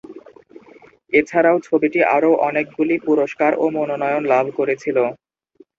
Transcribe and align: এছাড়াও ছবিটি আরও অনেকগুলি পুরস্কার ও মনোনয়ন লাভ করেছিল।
এছাড়াও 1.13 1.57
ছবিটি 1.67 1.99
আরও 2.15 2.31
অনেকগুলি 2.47 2.95
পুরস্কার 3.07 3.51
ও 3.55 3.75
মনোনয়ন 3.75 4.23
লাভ 4.33 4.45
করেছিল। 4.59 4.97